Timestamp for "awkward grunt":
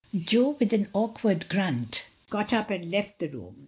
0.93-2.07